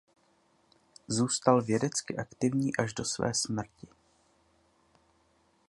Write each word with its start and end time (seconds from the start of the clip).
Zůstal 1.07 1.61
vědecky 1.61 2.17
aktivní 2.17 2.77
až 2.77 2.93
do 2.93 3.05
své 3.05 3.33
smrti. 3.33 3.87